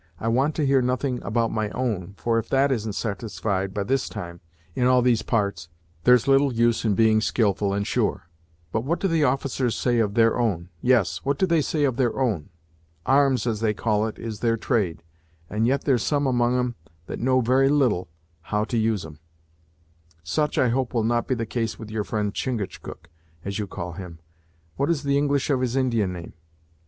[0.19, 3.83] I want to hear nothing about my own, for if that isn't sartified to by
[3.83, 4.41] this time,
[4.73, 5.69] in all these parts,
[6.05, 8.27] there's little use in being skilful and sure;
[8.71, 11.97] but what do the officers say of their own yes, what do they say of
[11.97, 12.49] their own?
[13.05, 15.03] Arms, as they call it, is their trade,
[15.51, 16.73] and yet there's some among 'em
[17.05, 18.09] that know very little
[18.41, 19.19] how to use 'em!"
[20.23, 23.07] "Such I hope will not be the case with your friend Chingachgook,
[23.45, 24.17] as you call him
[24.77, 26.33] what is the English of his Indian name?"